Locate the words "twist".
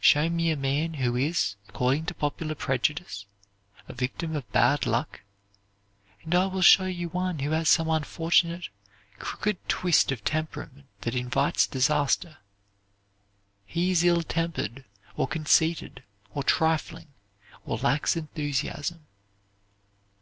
9.68-10.10